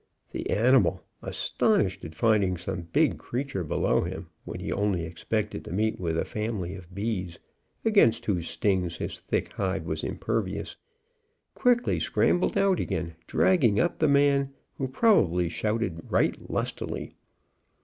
[0.31, 5.71] The animal, astonished at finding some big creature below him, when he only expected to
[5.71, 7.37] meet with a family of bees,
[7.85, 10.75] against whose stings his thick hide was impervious,
[11.53, 17.13] quickly scrambled out again, dragging up the man, who probably shouted right lustily.